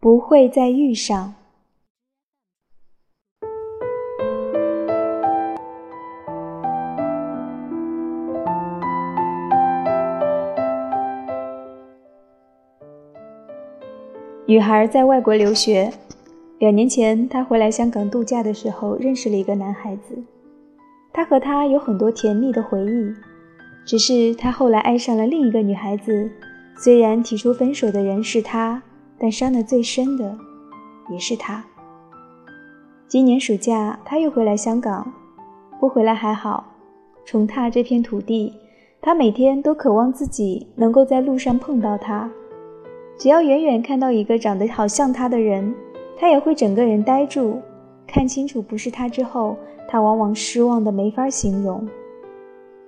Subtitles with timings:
[0.00, 1.34] 不会再遇上。
[14.46, 15.92] 女孩在外国留学，
[16.58, 20.16] 两年前她回来香港度假的时候，认识了一个男孩子。
[21.12, 23.14] 他和她有很多甜蜜的回忆，
[23.84, 26.30] 只是他后来爱上了另一个女孩子。
[26.78, 28.82] 虽然提出分手的人是他，
[29.20, 30.36] 但伤得最深的
[31.10, 31.62] 也是他。
[33.06, 35.12] 今年暑假，他又回来香港，
[35.78, 36.64] 不回来还好，
[37.24, 38.52] 重踏这片土地，
[39.00, 42.30] 他每天都渴望自己能够在路上碰到他。
[43.18, 45.74] 只要远远看到一个长得好像他的人，
[46.16, 47.60] 他也会整个人呆住。
[48.06, 51.86] 看清楚不是他之后，他往往失望的没法形容。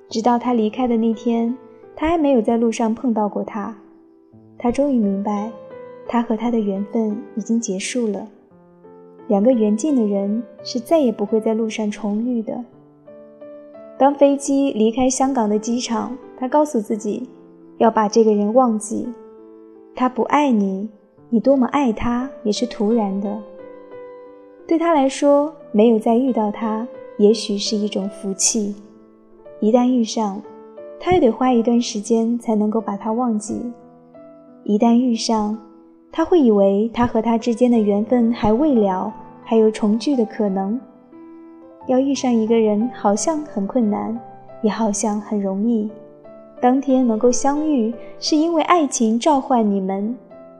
[0.08, 1.56] 直到他离开的那天，
[1.94, 3.76] 他还没有在路上碰到过他。
[4.58, 5.50] 他终于明白，
[6.06, 8.28] 他和他的缘分已经结束了。
[9.28, 12.64] 两个缘尽的人是再也不会在路上重遇的。
[13.98, 17.28] 当飞机离开香港的机场，他告诉自己，
[17.78, 19.06] 要把这个人忘记。
[19.94, 20.88] 他不爱你，
[21.30, 23.38] 你多么爱他也是徒然的。
[24.66, 26.86] 对他来说，没有再遇到他，
[27.18, 28.74] 也许是一种福气。
[29.60, 30.42] 一旦遇上，
[30.98, 33.60] 他又得花一段时间才能够把他忘记。
[34.64, 35.56] 一旦遇上，
[36.14, 39.10] 他会以为他和他之间的缘分还未了，
[39.42, 40.78] 还有重聚的可能。
[41.86, 44.20] 要遇上一个人，好像很困难，
[44.62, 45.90] 也好像很容易。
[46.60, 50.14] 当天能够相遇，是因为爱情召唤你们；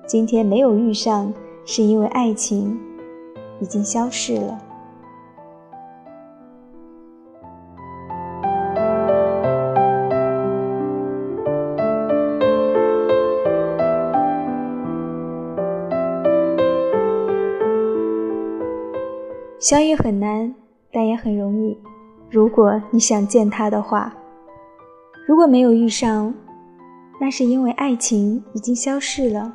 [0.07, 1.31] 今天没有遇上，
[1.67, 2.81] 是因为爱情
[3.61, 4.59] 已经消逝了。
[19.63, 20.53] 相遇很难，
[20.91, 21.79] 但也很容易。
[22.29, 24.13] 如果你想见他的话，
[25.25, 26.35] 如果没有遇上，
[27.21, 29.55] 那是因为爱情已经消逝了。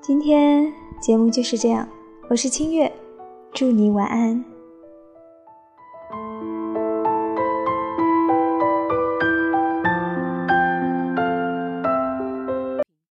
[0.00, 1.88] 今天节目就是这样，
[2.28, 2.92] 我是清月，
[3.52, 4.44] 祝你晚安。